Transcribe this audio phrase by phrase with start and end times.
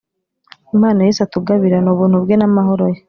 [0.75, 2.99] Impano yesu atugabira ni Ubuntu bwe n’amahoro ye